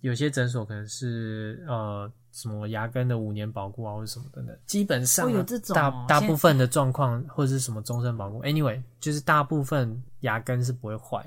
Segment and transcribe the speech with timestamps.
[0.00, 4.56] 有些诊所可能是呃什么牙根的五年保固啊，或者什么等等。
[4.64, 5.28] 基本上、
[5.74, 11.24] 大大部分的状况或者是什么终身保固，anyway，就是大部分牙根是不会坏。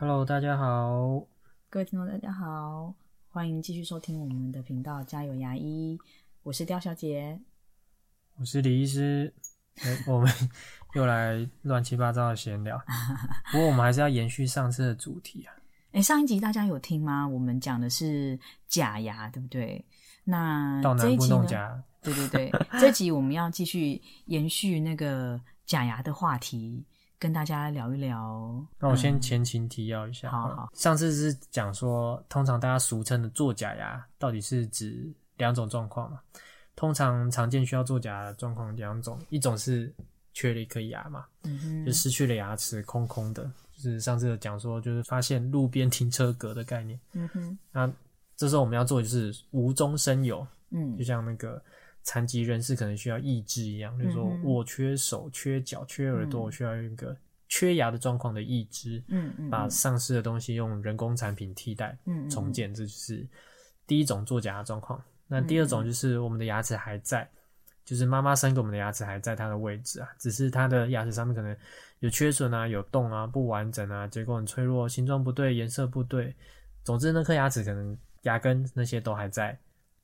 [0.00, 1.24] Hello，大家好，
[1.70, 2.92] 各位听众大家好，
[3.28, 5.96] 欢迎继续收听我们的频道，加油牙医，
[6.42, 7.38] 我是刁小姐。
[8.36, 9.32] 我是李医师。
[9.80, 10.30] 哎我们
[10.94, 12.76] 又来乱七八糟的闲聊，
[13.50, 15.54] 不过我们还是要延续上次的主题啊。
[15.92, 17.26] 哎，上一集大家有听吗？
[17.26, 18.38] 我们讲的是
[18.68, 19.84] 假牙，对不对？
[20.24, 21.36] 那到南部这一集呢？
[21.36, 26.84] 弄假，对对 对，这集我们要继续延续那个假牙的话题，
[27.18, 28.64] 跟大家聊一聊。
[28.78, 30.30] 那我先嗯前情提要一下。
[30.30, 36.20] 好好上次是讲说，通常大家俗称的做假牙，到底是指两种状况嘛？
[36.74, 39.92] 通常常见需要做假牙的状况两种，一种是
[40.32, 43.50] 缺了一颗牙嘛，嗯哼，就失去了牙齿，空空的。
[43.74, 46.98] 就是上次有讲说，就是发现路边停车格的概念。
[47.12, 47.92] 嗯哼，那
[48.36, 51.62] 这时候我们要做的就是无中生有，嗯就像那个
[52.02, 57.16] 残疾人士可能需要义肢一样，就是说我缺手、缺脚、缺耳朵，嗯我需要一个
[57.48, 63.26] 缺牙的状况的义肢，嗯嗯，把丧失的东西用人工产品替代嗯嗯重建，这就是
[63.86, 65.02] 第一种作假的状况。
[65.28, 67.28] 那第二种就是我们的牙齿还在，
[67.84, 71.56] 就是妈妈生给我们的牙齿还在它的位置啊，只是它的牙齿上面可能
[72.00, 76.34] 有缺损啊、有洞啊、不完整啊、结构很脆弱、形状不对、颜色不对，
[76.84, 79.58] 总之那颗牙齿可能牙根那些都还在，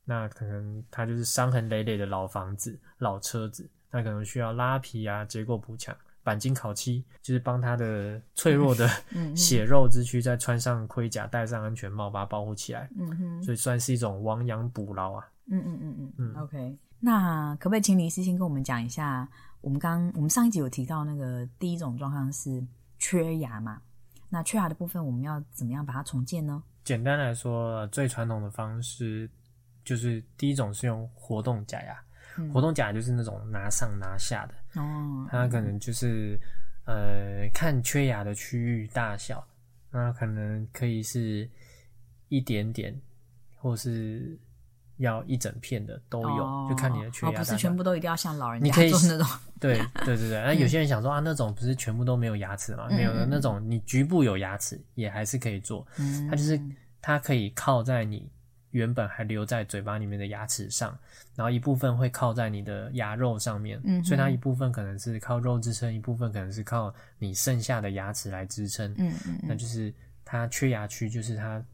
[0.04, 5.96] 那可能它就是伤痕累累的老房子、老车子，那可能需要拉皮啊、结构补强、
[6.28, 8.86] 钣金烤漆，就是帮他的脆弱的
[9.34, 15.26] 血肉之躯再穿上盔甲、戴上安全帽，把它保护起来，嗯哼，所以算是一种亡羊补牢啊。
[15.50, 19.26] 嗯嗯嗯嗯嗯 OK，那可不可以请李医师先跟我们讲一下，
[19.62, 22.62] 我们刚我们上一集有提到那个第一种状况是
[22.98, 23.80] 缺牙嘛？
[24.28, 26.62] 那缺牙的部分，我们要怎么样把它重建呢？
[26.84, 29.30] 简单来说，最传统的方式
[29.84, 31.98] 就是第一种是用活动假牙，
[32.38, 32.50] 嗯。
[32.52, 36.38] 活动假就是那种拿上拿下的，哦，它可能就是
[36.84, 39.46] 呃看缺牙的区域大小，
[39.90, 41.48] 那可能可以是
[42.28, 42.98] 一点点，
[43.56, 44.38] 或是
[44.98, 46.66] 要一整片的都有，哦。
[46.68, 47.52] 就看你的缺哦，不牙大小。
[47.52, 49.26] 是全部都一定要像老人家做那种，
[49.60, 52.86] 对对对对，那有些人想说啊，那种不是全部都没有牙齿吗？
[52.90, 56.28] 嗯没有的嗯那种，你局部有牙齿也还是可以做，嗯。
[56.28, 56.60] 它就是
[57.00, 58.28] 它可以靠在你
[58.78, 60.98] 原本还留在嘴巴里面的牙齿上，
[61.36, 69.12] 然后一部分会靠在你的牙肉上面，嗯所以它一部分可能是靠肉支撑，一部分可能是靠你剩下的牙齿来支撑，嗯。
[69.12, 69.68] 嗯嗯那就。
[69.68, 69.92] 是
[70.30, 71.64] 它缺牙区，就是它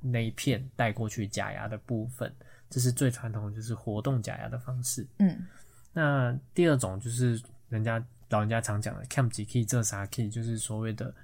[0.00, 2.32] 那一片带过去假牙的部分，
[2.68, 5.06] 这是最传统，就是活动假牙的方式。
[5.18, 5.46] 嗯。
[5.92, 11.14] 那第二种就是人家老人家常讲的 “cam 几 key 这啥 key”，就是所谓的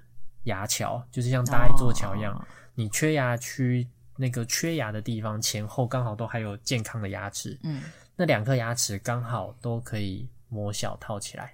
[0.43, 2.47] 牙桥，就是像搭一座桥一样，哦。
[2.75, 3.85] 你缺牙区
[4.17, 7.83] 那个缺牙的地方前后刚好都还有健康的牙齿，嗯
[8.15, 11.53] 那两颗牙齿刚好都可以磨小套起来。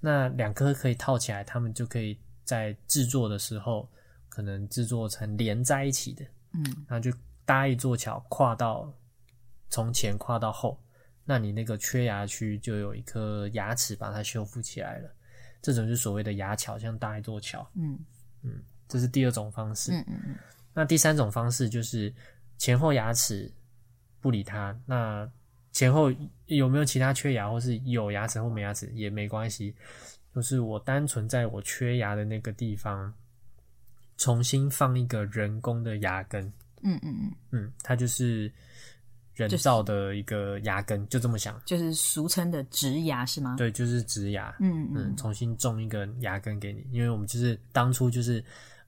[0.00, 3.88] 那两颗可以套起来，他们就可以在制作的时候
[4.28, 6.24] 可能制作成连在一起的，
[6.54, 7.12] 嗯那就
[7.44, 8.92] 搭一座桥，跨到
[9.70, 10.76] 从前跨到后，
[11.24, 15.08] 那你那个缺牙区就有一颗牙齿把它修复起来了。
[15.62, 17.96] 这种就是所谓的牙桥，像搭一座桥，嗯
[18.42, 19.92] 嗯这是第二种方式。
[19.92, 20.36] 嗯嗯嗯
[20.74, 22.12] 那第三种方式就是
[22.58, 23.52] 前后牙齿
[24.20, 25.28] 不理它，那
[25.72, 26.12] 前后
[26.46, 29.74] 有没有其他缺牙，或是有牙齿或没牙齿也没关系，
[30.34, 33.12] 就是我单纯在我缺牙的那个地方
[34.16, 36.44] 重新放一个人工的牙根，
[36.82, 38.52] 嗯嗯嗯，嗯，它就是
[39.34, 41.60] 人造的一个牙根，就这么想。
[41.64, 48.44] 就是俗称的植牙是吗？，对，就是植牙，嗯嗯嗯，重新种一个牙根给你，因为我们就是当初就是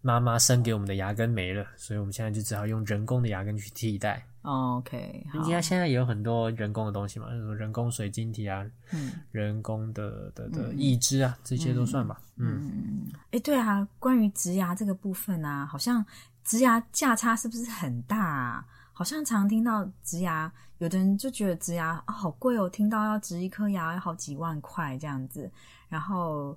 [0.07, 4.23] 妈妈生给我们的牙根没了，所以我们现在就只好用人工的牙根去替代。
[4.43, 12.21] ，OK，好人，家现在也有很多人工的东西嘛，什么人工水晶体啊，嗯人工的的的义肢啊，这些都算吧。
[12.37, 16.05] 嗯，嗯，哎，对啊，关于植牙这个部分啊，好像
[16.45, 18.67] 植牙价差是不是很大啊？
[18.93, 25.51] 好像常听到植牙，有的人就觉得植牙啊、好贵哦，听到要植一颗牙要好几万块这样子，
[25.89, 26.55] 然后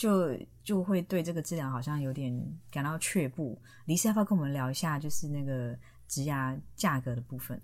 [0.00, 2.34] 就就会对这个治疗好像有点
[2.70, 3.60] 感到却步。
[3.84, 5.76] 李师要不要跟我们聊一下，就是那个
[6.08, 7.60] 植牙价格的部分？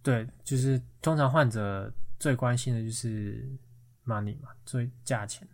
[0.00, 3.44] 对，就是通常患者最关心的就是
[4.06, 5.46] money 嘛，最价钱。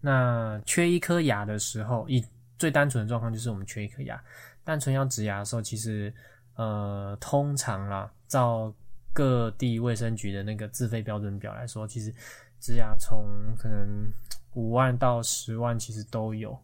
[0.00, 2.24] 那缺一颗牙的时候，以
[2.58, 4.20] 最单纯的状况就是我们缺一颗牙，
[4.64, 6.12] 单纯要植牙的时候，其实
[6.56, 8.74] 呃，通常啦，照
[9.12, 12.12] 各地卫生局的那个自费标准表来说，其实
[12.58, 13.24] 植牙从
[13.56, 14.12] 可能
[14.54, 16.58] 五万到十万其实都有。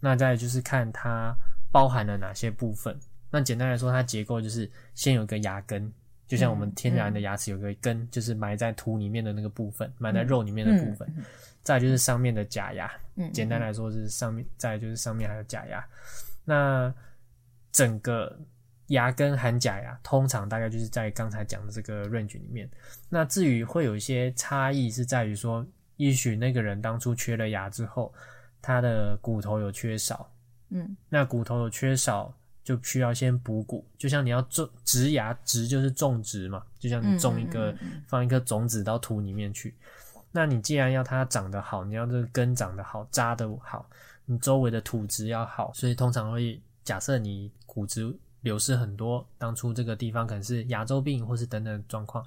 [0.00, 1.34] 那再就是看它
[1.72, 2.98] 包含了哪些部分。
[3.30, 5.92] 那简单来说，它结构就是先有个牙根，
[6.26, 11.08] 就像我们天然的牙齿有个根，就是埋在土里面的那个部分，埋在肉里面的部分。
[11.62, 12.88] 再就是上面的假牙，
[13.32, 15.84] 简单来说是上面，再就是上面还有假牙。
[16.44, 16.94] 那
[17.72, 18.38] 整个
[18.88, 22.70] 牙根含假牙，通常大概就是在刚才讲的这个 range 里面。
[23.08, 28.12] 那至于会有一些差异，是在于说，也许那个人当初缺了牙之后，
[28.62, 30.30] 他的骨头有缺少，
[30.70, 32.32] 嗯，那骨头有缺少，
[32.62, 33.86] 就需要先补骨。
[33.98, 37.74] 就像你要种植牙，植就是种植嘛，就像你种一个
[38.06, 39.74] 放一颗种子到土里面去。
[40.32, 43.88] 那你既然要它长得好，你要这个根长得好，扎得好，
[44.24, 48.14] 你周围的土质要好，所以通常会假设你骨质。
[48.42, 52.24] 流失很多，当初这个地方可能是牙周病或是等等状况，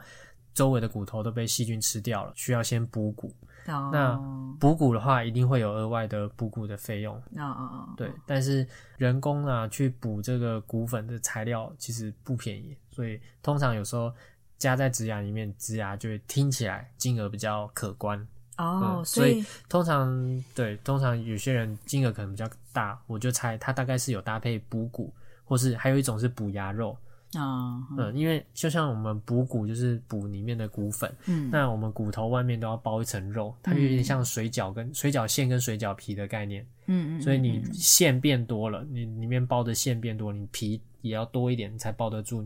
[0.59, 3.33] 周围的骨头都被细菌吃掉了，需要先补骨。
[3.65, 4.13] 那
[4.59, 7.15] 补骨的话，一定会有额外的补骨的费用。
[7.15, 8.67] 哦哦哦，对，但是
[8.97, 14.13] 人工啊去补这个骨粉的材料其实不便宜，所以通常有时候
[14.57, 18.27] 加在植牙里面，植牙就会听起来金额比较可观。
[18.57, 25.13] 哦，所以通常对，通常有些人金额可能比较大，我就猜他大概是有搭配补骨。
[25.45, 26.95] 或是还有一种是补牙肉
[27.33, 42.43] 啊，嗯，因为就像我们补骨就是补里面的骨粉，嗯，那我们骨头外面都要包一层肉，它有点像水饺跟水饺馅跟水饺皮的概念，嗯嗯，所以你馅变多了，你里面包的馅变多，你皮也要多一点才包得住，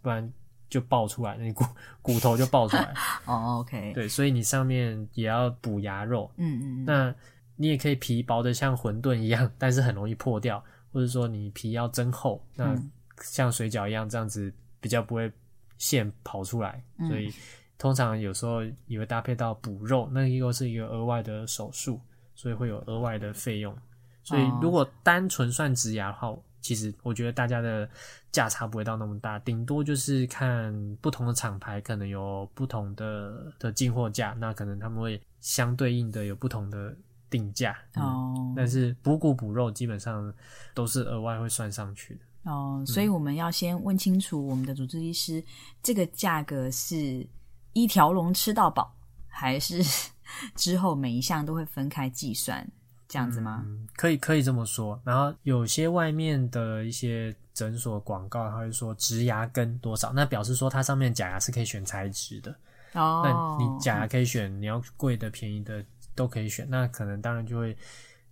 [0.00, 0.32] 不然
[0.70, 1.64] 就爆出来，你骨
[2.00, 2.94] 骨头就爆出来。
[3.26, 7.14] 哦，OK，对，所以你上面也要补牙肉，嗯嗯，那
[7.56, 10.64] 你也可以皮薄的像馄饨一样，但是很容易破掉。
[10.92, 12.72] 或者说你皮要增厚，那
[13.22, 15.30] 像水饺一样这样子比较不会
[15.78, 17.32] 线跑出来，所以
[17.78, 22.00] 通常有时候也会搭配到补肉，那又是一个额外的手术，
[22.34, 23.76] 所以会有额外的费用。
[24.22, 27.88] 所以如果单纯算植牙的话，其实我觉得大家的
[28.32, 36.94] 价差不会到那么大，顶多就是看不同的厂牌可能有不同的的进货价，那可能他们会相对应的有不同的。
[37.30, 40.32] 定价哦，但是补骨补肉基本上
[40.72, 45.42] 都是额外会算上去的哦，所以我们要先问清楚我们的主治医师，
[45.82, 47.26] 这个价格是
[47.72, 48.94] 一条龙吃到饱，
[49.26, 49.82] 还是
[50.54, 52.66] 之后每一项都会分开计算
[53.08, 53.64] 这样子吗？
[53.96, 55.00] 可以可以这么说。
[55.04, 62.54] 然后有些外面的一些诊所广告，他会说植牙根多少，那表示说它上面假牙是可以选材质的
[62.92, 65.84] 哦，那你假牙可以选你要贵的便宜的。
[66.16, 67.76] 都可以选，那可能当然就会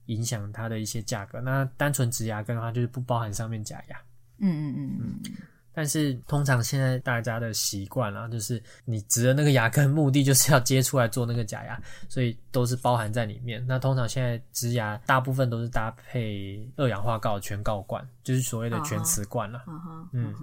[0.06, 1.40] 影响它的一些价格。
[1.40, 3.96] 那单纯植牙根的话，就是不包含上面假牙。
[4.38, 5.32] 嗯嗯嗯嗯。
[5.74, 13.64] 但是通常现在大家的习惯啊，就是你植的那个牙根，目的就是要接出来做那个假牙，所以都是包含在里面。
[13.66, 19.64] 那通常现在植牙大部分都是搭配二氧化锆全锆冠，就是所谓的全瓷冠了。
[20.12, 20.34] 嗯，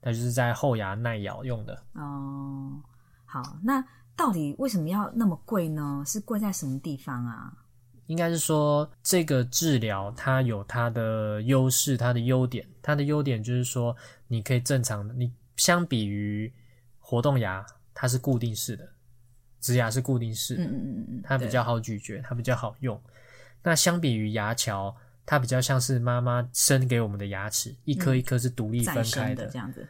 [0.00, 1.82] 它就是在后牙耐咬用的。
[1.94, 2.80] 哦，
[3.24, 3.84] 好，那。
[4.18, 6.02] 到底为什么要那么贵呢？
[6.06, 7.52] 是贵在什么地方啊？
[8.06, 12.66] 应该是说这个治疗它有它的优势，它的优点。
[12.82, 13.96] 它的优点就是说，
[14.28, 16.52] 你可以正常的，你相比于
[17.00, 18.88] 活动牙，它是固定式的，
[19.60, 23.00] 植牙是固定式的，嗯嗯嗯嗯，它比较好咀嚼，它比较好用。
[23.62, 24.94] 那相比于牙桥，
[25.24, 29.84] 它比较像是妈妈生给我们的牙齿，一颗一颗是独立分开的，这样子，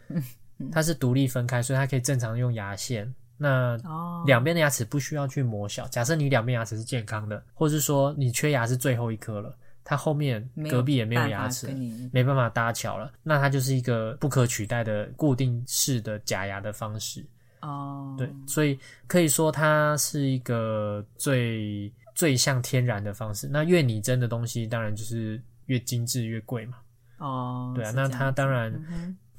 [0.72, 3.14] 它是独立分开，所以它可以正常用牙线。
[3.36, 3.76] 那
[4.24, 5.86] 两边的牙齿不需要去磨小。
[5.88, 11.68] 假设你两边牙齿是健康的，或者是说你缺牙是最后一颗了，它后面隔壁也没有牙齿，
[12.12, 17.24] 没办法搭桥了，那它就是一个不可取代的固定式的假牙的方式。
[17.62, 23.48] 哦，对，所以可以说它是一个最最像天然的方式。
[23.48, 26.78] 那越拟真的东西，当然就是越精致越贵嘛。
[27.18, 28.72] 哦，对啊，那它当然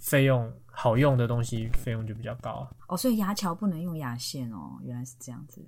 [0.10, 0.52] 费用。
[0.80, 5.60] 好用的东西费用就比较高哦，所以牙桥不能用牙线哦，原来是这样子。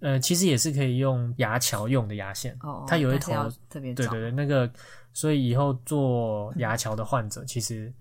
[0.00, 3.32] 呃，其实也是可以用牙桥用的牙线哦，它有一头
[3.70, 4.68] 特别对对对，那个，
[5.12, 7.94] 所以以后做牙桥的患者，其实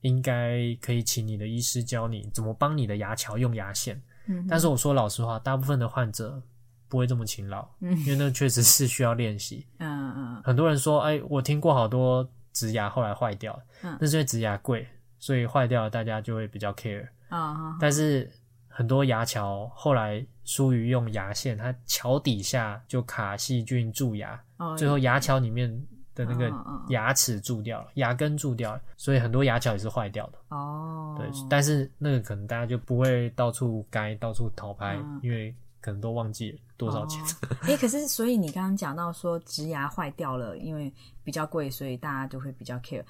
[0.00, 4.02] 应该可以请你的医师教你怎么帮你的牙桥用牙线。
[4.26, 6.42] 嗯，但是我说老实话，大部分的患者
[6.88, 9.64] 不会这么勤劳，嗯，因为那确实是需要练习。
[9.78, 14.84] 嗯嗯，很多人说，哎，我听过好多植牙后来坏掉，嗯，那是因为植牙贵。
[15.18, 17.76] 所以坏掉，大家就会比较 care 啊。
[17.80, 18.30] 但是
[18.68, 24.40] 很多牙桥后来疏于用牙线，它桥底下就卡细菌蛀牙，
[24.76, 25.68] 最后牙桥里面
[26.14, 26.52] 的那个
[26.88, 30.38] 牙齿蛀掉了，牙根蛀掉了，所以很多牙桥也是坏掉的。
[30.48, 37.22] 哦，对，但是那个可能大家就不会到处该到处讨拍，因为可能都忘记了多少钱。
[37.62, 43.04] 哎、可是所以你刚刚讲到说植牙坏掉了，因为比较贵，所以大家就会比较 care。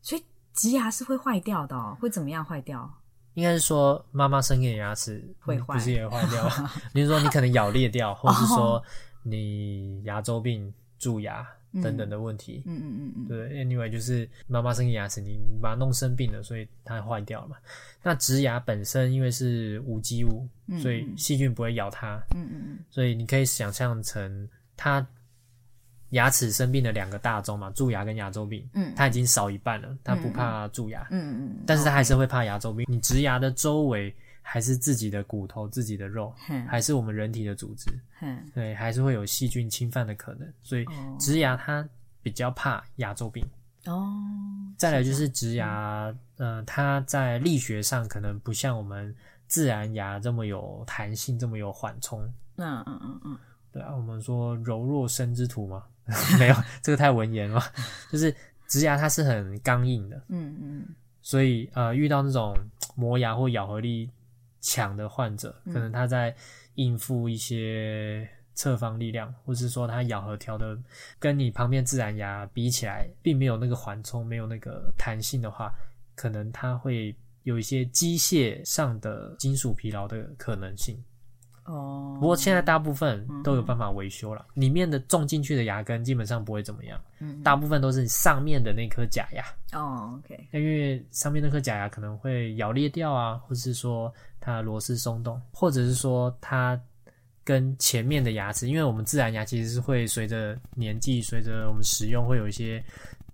[0.00, 0.22] 所以
[0.54, 2.90] 植牙是会坏掉的、哦，会怎么样坏掉？
[3.34, 6.48] 应该是说妈妈生给牙齿嗯会坏不是也坏掉？
[6.94, 8.82] 比如说你可能咬裂掉，或是说
[9.24, 11.44] 你牙周病、蛀牙
[11.82, 12.62] 等等的问题。
[12.64, 17.56] 嗯嗯嗯嗯，对，anyway 就是妈妈生给牙齿，你把它弄生病了，所以它坏掉了嘛。
[18.04, 20.48] 那植牙本身因为是无机物，
[20.80, 25.04] 所以细菌不会咬它，嗯嗯嗯所以你可以想象成它
[26.10, 28.68] 牙齿生病的两个大宗嘛，蛀牙跟牙周病。
[28.74, 32.86] 嗯它已经少一半了，它不怕蛀牙，嗯嗯，但是它还是会怕牙周病。
[32.88, 36.32] 你植牙的周围还是自己的骨头、自己的肉，
[36.68, 40.46] 还是我们人体的组织，哼对，还是会有细菌侵犯的可能。
[40.62, 41.86] 所以哦植牙它
[42.22, 43.44] 比较怕牙周病。
[43.86, 44.14] 哦，
[44.78, 49.14] 再来就是植牙，嗯、它在力学上可能不像我们
[49.46, 52.20] 自然牙这么有弹性，这么有缓冲。
[52.56, 53.38] 嗯嗯嗯嗯，
[53.72, 55.84] 对啊，我们说柔弱生之土嘛，
[56.38, 57.60] 没有这个太文言了，
[58.12, 58.34] 就是
[58.68, 60.86] 植牙它是很刚硬的，嗯嗯。
[61.22, 62.54] 所以呃遇到那种
[62.94, 64.10] 磨牙或咬合力
[64.60, 65.72] 强的患者，嗯。
[65.72, 66.34] 可能他在
[66.74, 70.78] 应付一些侧方力量，或是说他咬合调的
[71.18, 75.72] 跟你旁边自然牙比起来，并没有那个缓冲，没有那个弹性的话，
[76.14, 81.02] 可能他会有一些机械上的金属疲劳的可能性。
[81.64, 89.44] 哦，不过现在大部分都有办法维修了，里面的种进去的牙根基本上不会怎么样，嗯大部分都是上面的那颗假牙。
[89.72, 96.78] 哦，OK，因为上面那颗假牙可能会咬裂掉啊，或是说它的螺丝松动，或者是说它
[97.42, 102.82] 跟前面的牙齿，因为我们自然牙其实是会随着年纪、随着我们使用会有一些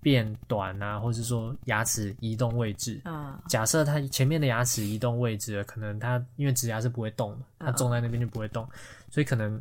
[0.02, 3.00] 变短啊，或是说牙齿移动位置。
[3.04, 8.68] 嗯假设它前面的牙齿移动位置了，可能它因为植牙是不会动的，它种在那边就不会动，
[9.10, 9.60] 所以可能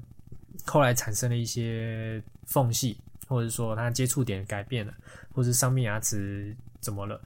[0.66, 4.94] 后来产生了一些缝隙，或者说它接触点改变了，
[5.34, 7.22] 或是上面牙齿怎么了，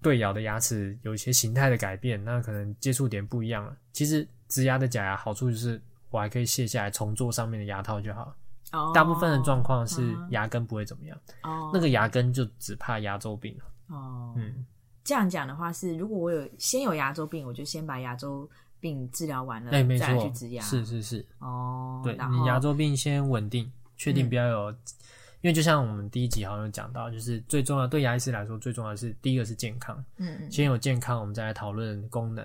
[0.00, 3.76] 对咬的牙齿有一些形态的改变，那可能接触点不一样了。
[3.92, 8.36] 其实植牙的假牙好处就是我还可以卸下来重做上面的牙套就好了。
[8.72, 11.70] 哦，大部分的状况是牙根不会怎么样，哦。
[11.72, 13.64] 那个牙根就只怕牙周病了。
[13.94, 14.64] 哦，嗯，
[15.04, 18.48] 这样讲的话是，如果我有先有牙周病，我就先把牙周
[18.80, 20.06] 病治疗完了，哎、没错。
[20.06, 20.62] 再来去植，牙。
[20.62, 24.28] 是是是，哦，对你牙周病先稳定，确定嗯。
[24.28, 32.44] 不要有，因为就像我们第一集好像有讲到，就是最重要对牙医师来说，最重要的是第一个是健康，嗯嗯先有健康，我们再来讨论功能。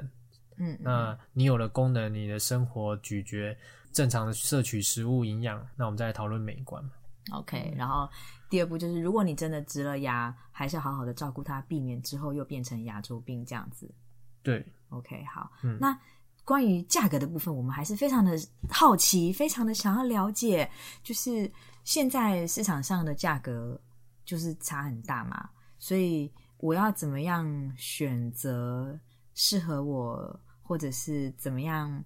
[0.57, 0.79] 嗯嗯。
[0.81, 3.55] 那你有了功能，你的生活咀嚼
[3.91, 6.91] 正常的摄取食物营养，那我们再来讨论美观嘛。
[7.31, 8.09] OK，然后
[8.49, 13.93] 第二步就是，如果你真的植了牙，还是要好好的照顾它，避免之后又变成牙周病这样子。
[14.41, 15.99] 对，OK，好，嗯那
[16.45, 18.31] 关于价格的部分，我们还是非常的
[18.69, 20.69] 好奇，非常的想要了解，
[21.03, 21.51] 就是
[21.83, 23.77] 现在市场上的价格
[24.23, 28.97] 就是差很大嘛，所以我要怎么样选择
[29.33, 32.01] 适合我，或者是怎么样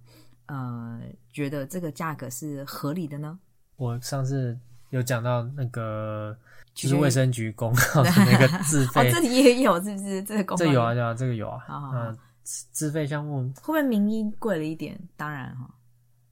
[0.46, 1.00] 呃
[1.32, 3.38] 觉得这个价格是合理的呢？
[3.76, 4.58] 我上次
[4.90, 6.36] 有讲到那个，
[6.74, 10.22] 就是卫生局公告的那个自 哦，费，这里也有是不是？
[10.22, 11.58] 这个公告这有啊，有啊，这个有啊。
[11.66, 14.98] 好好好嗯，自自费项目会不会名医贵了一点？
[15.16, 15.68] 当然哈，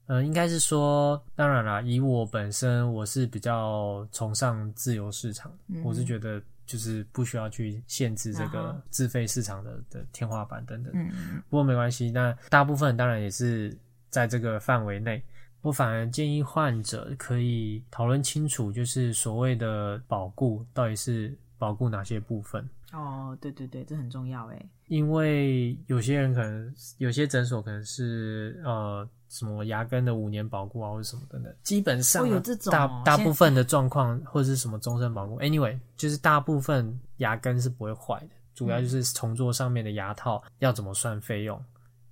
[0.07, 10.93] 嗯，应该是说，当然啦，以我本身我是比较崇尚自由市场，嗯我是觉得就是不需要去限制这啊个自费市场的的天花板等等。
[10.95, 13.77] 嗯嗯不过没关系，那大部分当然也是
[14.11, 15.23] 在这个范围内。
[15.63, 22.67] 我反而建议患者可以讨论清楚，就是所谓的保固到底是保固哪些部分。
[22.93, 24.67] 哦，对对对，这很重要诶。
[24.89, 41.63] 因为有些人可能有些诊所可能是呃什么牙根的五年保固啊，或者什么等等，基本上、啊哦有这种大大部分的状况或者是什么终身保固，anyway，就是大部分牙根是不会坏的，主要就是重做上面的牙套要怎么算费用。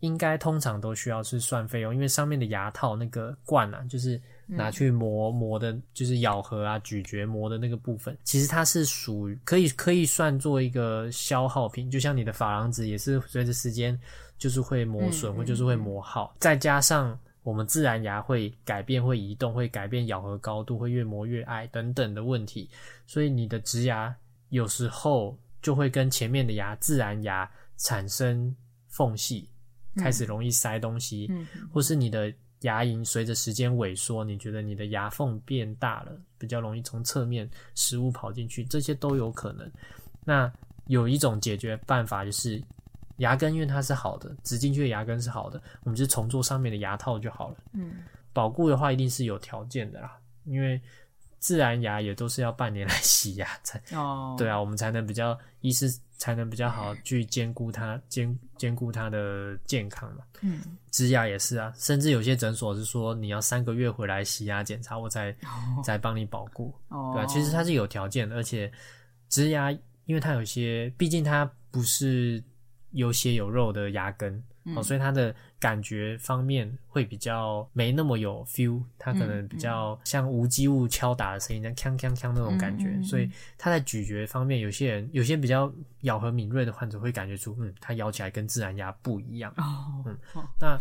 [0.01, 13.99] 应该通常都需要是算费用，因为上面的牙套那个冠啊，就是拿去磨磨的，就是咬合啊、咀嚼磨的那个部分，其实它是属于可以可以算作一个消耗品，就像你的珐琅质也是随着时间
[14.39, 22.71] 就是会磨损，嗯或就是会磨耗，再加上我们自然牙会改变、会移动、会改变咬合高度、会越磨越矮等等的问题，
[23.07, 24.15] 所以你的植牙
[24.51, 28.55] 有时候就会跟前面的牙自然牙产生
[28.87, 29.49] 缝隙。
[29.99, 39.71] 开始容易塞东西，嗯或是你的牙龈随着时间萎缩，你觉得你的牙缝变大了，比较容易从侧面食物跑进去，这些都有可能。
[40.25, 40.51] 那
[40.87, 42.63] 有一种解决办法就是
[43.19, 47.57] 牙根因为它是好的，植进去的牙根是好的，我们就重做上面的牙套就好了。
[47.73, 50.81] 嗯，保固的话一定是有条件的啦，因为
[51.39, 60.25] 自然牙也都是要半年来洗牙才，哦，对啊，我们才能比较医师才能比较好去兼顾它兼兼顾它的健康嘛。
[60.41, 65.35] 嗯，植牙也是啊，甚至有些诊所是说你要三个月回来洗牙检查，我才
[65.85, 66.75] 再帮你保固。
[66.89, 68.71] 哦，对啊，其实它是有条件的，而且
[69.29, 69.71] 植牙，
[70.07, 72.43] 因为它有些，毕竟它不是
[72.91, 74.43] 有血有肉的牙根，
[74.77, 83.05] 哦，所以它的感觉方面会比较没那么有 feel，它可能比较像无机物敲打的声音，那锵锵锵那种感觉，嗯嗯嗯。
[83.05, 85.73] 所以它在咀嚼方面，有些人有些比较
[86.03, 89.53] 咬合敏锐的患者会感觉出，嗯，它咬起来跟自然牙不一样。
[89.57, 90.45] 哦，嗯哦。
[90.61, 90.79] 那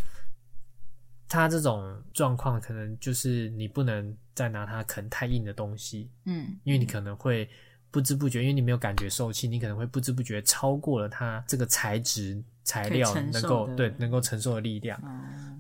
[1.30, 7.50] 它这种状况，可能就是你不能再拿它啃太硬的东西，嗯，因为你可能会
[7.98, 14.96] 不知不觉，因为你没有感觉受气，你可能会不知不觉超过了它这个材质材料能够对能够承受的力量。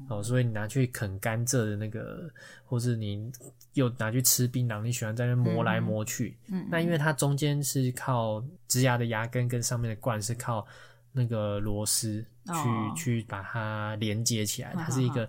[0.07, 2.29] 哦，哦，所以你拿去啃甘蔗的那个，
[2.63, 3.31] 或是你
[3.73, 6.37] 又拿去吃槟榔，你喜欢在那磨来磨去。
[6.49, 10.63] 嗯，那因为它中间是靠植牙的牙根跟上面的冠是靠
[11.11, 15.27] 那个螺丝去、哦去把它连接起来，它是一个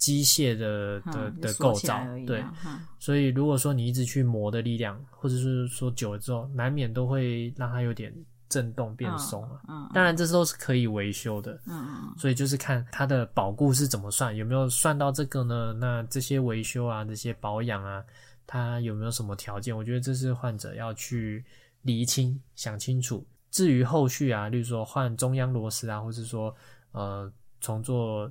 [0.00, 2.42] 机械的的嗯的构造对。
[2.98, 8.12] 所以如果说你一直去磨的力量，或者是说久了之后，难免都会让它有点
[8.48, 9.60] 震动变松了。
[9.68, 11.52] 嗯当然，这都是可以维修的。
[11.66, 15.72] 嗯嗯所以就是看它的保固是怎么算，有没有算到这个呢？
[15.74, 18.02] 那这些维修啊，这些保养啊，
[18.46, 19.76] 它有没有什么条件？
[19.76, 21.44] 我觉得这是患者要去
[21.82, 23.24] 厘清、想清楚。
[23.50, 26.54] 至于后续啊，例如说换中央螺丝啊，或是说
[26.92, 27.30] 呃
[27.60, 28.30] 重做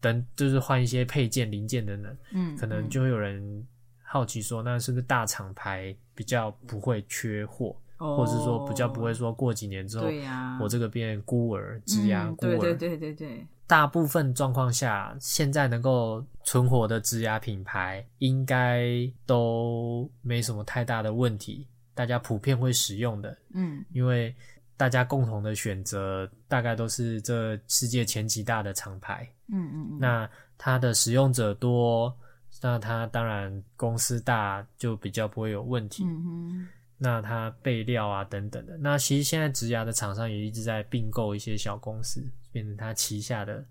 [0.00, 3.66] 等，就是换一些配件、零件等等，嗯，可能就会有人
[4.02, 23.84] 好奇说，那是不是大厂牌比较不会缺货，哦或者是说比较不会说过几年之后，对呀，我这个变孤儿、质押嗯孤儿，对对对对对，大部分状况下，现在能够存活的质押品牌，应该都没什么太大的问题，大家普遍会使用的，嗯。
[23.92, 24.32] 因为
[24.76, 32.14] 大家共同的选择大概都是这世界前几大的厂牌，嗯嗯嗯，那它的使用者多，
[32.60, 36.04] 那它当然公司大就比较不会有问题。
[36.04, 43.64] 嗯哼，那它备料啊等等的，那其实现在植牙的厂商也一直在并购一些小公司，变成它旗下的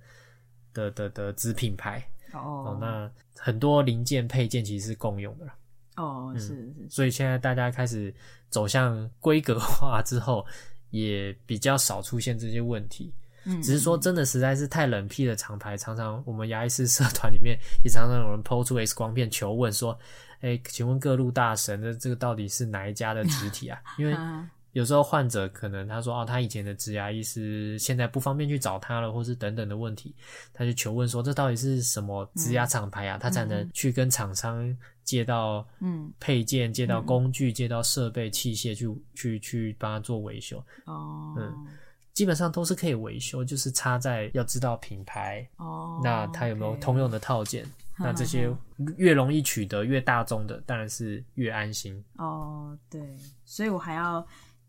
[0.74, 2.40] 的的的子品牌哦。
[2.40, 5.56] 哦，那很多零件配件其实是共用的啦，
[5.98, 8.14] 哦是是，所以现在大家开始
[8.50, 10.46] 走向规格化之后，
[10.96, 13.14] 也比较少出现这些问题。
[13.44, 19.98] 嗯，只是说真的实在是太冷僻的厂牌，常常我们牙医师社团里面也常常有人抛出 X 光片求问说
[20.42, 30.14] ：“哎，请问各路大神的这个到底是哪一家的植体啊？”因为 啊有时候患者可能他说哦，他以前的植牙医师现在不方便去找他了，或是等等的问题，
[30.54, 33.18] 他就求问说这到底是什么植牙厂牌啊？
[33.18, 40.62] 他才能去跟厂商借到嗯配件、借到工具、借到设备器械去去去帮他做维修。
[40.84, 41.66] 哦嗯
[42.14, 47.66] 基本上都是可以维修，就是差在要知道品牌，哦，那它有没有通用的套件？
[47.98, 48.50] 那这些
[48.96, 52.02] 越容易取得、越大众的，当然是越安心。
[52.16, 53.02] 哦，对，
[53.44, 54.26] 所以我还要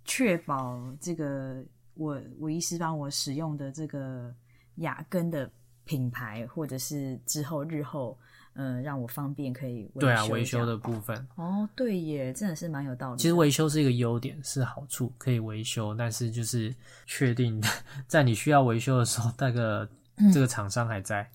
[0.06, 1.62] 确保这个
[1.94, 4.34] 我我医师帮我使用的这个
[4.76, 5.50] 牙根的
[5.84, 8.18] 品牌，或者是之后日后，
[8.54, 13.18] 呃，让我方便可以维对啊，维修的部分，哦，对耶，真的是蛮有道理。
[13.18, 16.74] 其实维修是一个优点，是好处，可以维修，但是就是
[17.06, 17.62] 确定
[18.08, 21.30] 在你需要维修的时候，那个嗯这个厂商还在。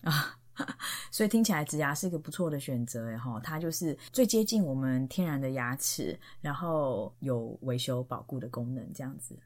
[1.11, 9.37] 所以听起来植牙是一个不错的选择，哎哈，它就是最接近我们天然的牙齿，然后有维修保固的功能，这样子。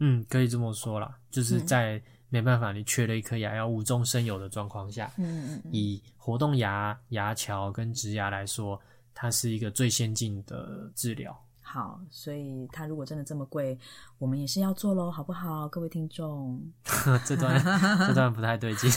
[0.00, 8.80] 嗯，可以这么说啦，就是嗯在没办法，你缺了一颗牙要无中生有的状况下，嗯，以活动牙、牙桥跟植牙来说，
[9.14, 11.40] 它是一个最先进的治疗。
[11.66, 13.78] 好，所以它如果真的这么贵，
[14.18, 16.60] 我们也是要做喽，好不好，各位听众？
[17.24, 17.58] 这段
[18.06, 18.90] 这段不太对劲。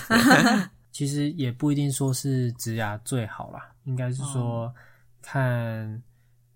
[0.92, 4.74] 其实也不一定说是植牙最好啦，应该是说
[5.22, 6.02] 看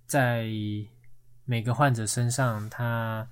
[0.07, 0.47] 在
[1.45, 3.27] 每个患者身上，他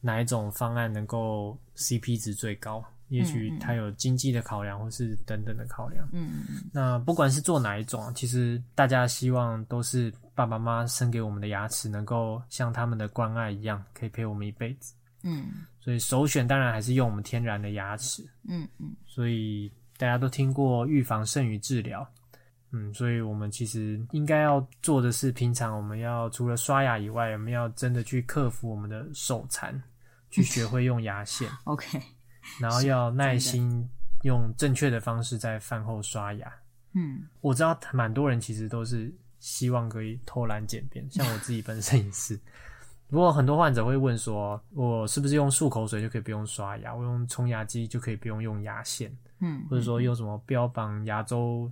[0.00, 2.84] 哪一种方案能够 CP 值最高。
[3.08, 6.08] 也许他有经济的考量，或是等等的考量。
[6.12, 14.94] 嗯那不管是做哪一种，其实大家希望都是爸爸妈妈生给我们的牙齿能够像他们的关爱一样，可以陪我们一辈子。
[15.24, 18.26] 嗯所以首选当然还是用我们天然的牙齿。
[18.48, 22.06] 嗯嗯，所以大家都听过预防胜于治疗，
[22.70, 29.80] 嗯，所以我们其实应该要做的是，平常我们要除了刷牙以外，我们要真的去克服我们的手残，
[30.30, 31.48] 去学会用牙线。
[31.64, 32.00] OK，
[32.60, 33.88] 然后要耐心
[34.22, 36.52] 用正确的方式在饭后刷牙。
[36.94, 42.38] 嗯，我知道蛮多人其实都是希望可以偷懒简便，像我自己本身也是。
[43.08, 46.94] 不过很多患者会问说，我是不是用漱口水就可以不用刷牙？
[46.94, 49.14] 我用冲牙机就可以不用用牙线？
[49.42, 51.70] 嗯，或者说用什么标榜牙周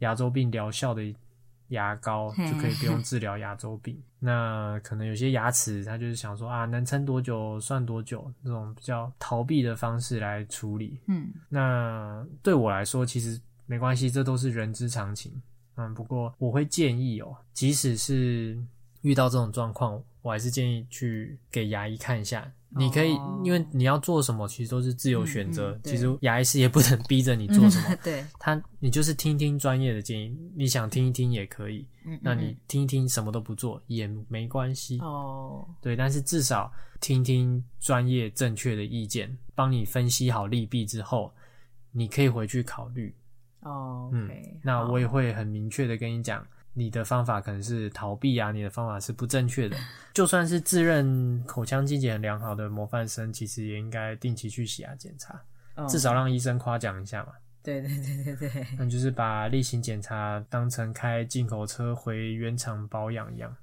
[0.00, 1.14] 牙周病疗效的
[1.68, 3.96] 牙膏就可以不用治疗牙周病？
[4.18, 10.98] 那可能有些牙齿他就是想说啊，能撑多久算多久，这种比较逃避的方式来处理。
[11.06, 15.32] 嗯那对我来说，其实没关系，这都是人之常情。
[15.76, 18.58] 嗯，不过我会建议哦，即使是
[19.02, 22.50] 遇到这种状况，我还是建议去给牙医看一下。
[22.70, 25.72] 你可以，哦因为你要做什么，其实都是自由选择。
[25.72, 31.86] 嗯嗯其实牙医师也不能逼着你做什么， 对，他你就是听听专业的建议，你想听一听也可以。
[32.04, 34.98] 嗯，那嗯你听一听，什么都不做也没关系。
[34.98, 41.32] 哦，对，但是至少听听专业正确的意见，帮你分析好利弊之后，
[41.90, 43.14] 你可以回去考虑。
[43.62, 44.30] 哦嗯
[44.62, 49.76] 那我也会很明确的跟你讲，你的方法可能是逃避啊，你的方法是不正确的。
[50.14, 55.40] 就算是自认口腔清洁很良好的模范生，其实也应该定期去洗牙检查，
[55.74, 55.86] 哦。
[55.86, 57.32] 至少让医生夸奖一下嘛。
[57.62, 63.54] 对对对对对，那就是把例行检查当成开进口车回原厂保养一样，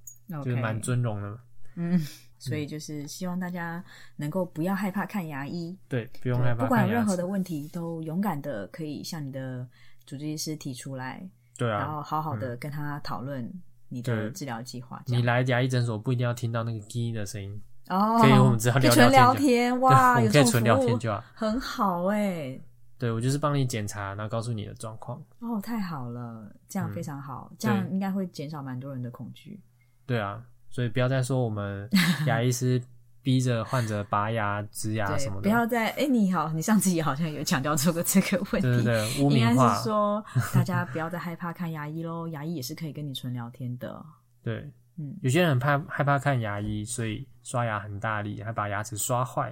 [0.43, 1.39] 就是蛮尊荣的。
[1.75, 1.99] 嗯，
[2.37, 3.83] 所以就是希望大家
[4.17, 9.67] 能够不要害怕看牙医，对，不用害怕不管任何的问题，都勇敢的可以向你的
[10.05, 13.49] 主治医师提出来，对啊，然后好好的跟他讨论
[13.89, 15.01] 你的对治疗计划。
[15.05, 18.75] 这你样来牙医诊所不一定要听到那个滴的声音，哦，可以我们只要
[19.09, 21.23] 聊天哇，我们可以纯聊天就好。
[21.33, 22.59] 很好哎，
[22.97, 25.21] 对我就是帮你检查，然后告诉你的状况。
[25.39, 29.59] 哦，太好了，这样嗯非常好，这样应该会减少蛮多人的恐惧。
[30.05, 31.89] 对啊，所以不要再说我们
[32.27, 32.81] 牙医师
[33.25, 35.41] 逼着患者拔牙、植牙什么，的。
[35.41, 39.83] 不要再哎，你好，你上次也好像有强调出过这个问 题，对对对，污应该是。
[39.83, 44.05] 说大家不要再害怕看牙医喽， 牙医也是可以跟你纯聊天的。
[44.43, 49.51] 对，嗯，有些人很怕害怕看牙医，所以刷牙很大力，还把牙齿刷坏，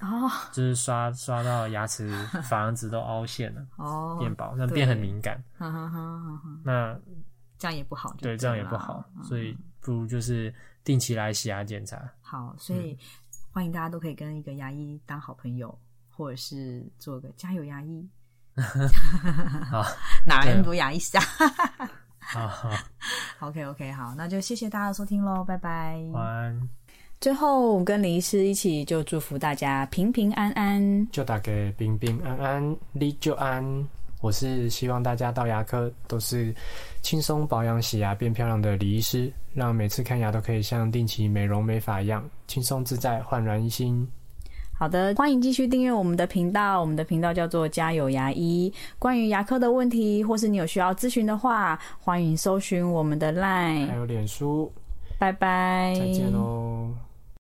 [0.00, 2.08] 哦就是刷刷到牙齿
[2.44, 5.36] 房子都凹陷了，哦，变薄，那对变很敏感。
[5.58, 6.98] 哈哈哈那
[7.58, 10.52] 这样也不好就对这样也不好，嗯所以不如就是
[10.84, 12.10] 定期来洗牙检查。
[12.20, 12.96] 好，所以
[13.50, 15.76] 欢迎大家都可以跟一个牙医当好朋友，
[16.08, 18.08] 或者是做个加油牙医。
[19.70, 19.82] 好，
[20.26, 21.24] 哪来那么多牙医师啊
[22.18, 22.70] 好好
[23.40, 26.00] ，？OK OK，好，那就谢谢大家的收听喽，拜拜。
[26.12, 26.68] 晚安。
[27.20, 31.08] 最后，我跟林医师一起就祝福大家平平安安。
[31.10, 33.62] 就打给平平安安，你就安。
[34.20, 36.54] 我是希望大家到牙科都是
[37.02, 44.06] 轻松保养、洗牙变漂亮的李医师，让每次看牙都可以像定期美容美发一样轻松自在、焕然一新。
[44.72, 48.72] 好的，欢迎继续订阅我们的频道，我们的频道叫做“家有牙医”。
[48.98, 53.96] 关于牙科的问题，或是你有需要咨询的话，欢迎搜寻我们的 LINE 还。
[53.96, 54.72] 有脸书，
[55.18, 56.88] 拜拜，再见喽。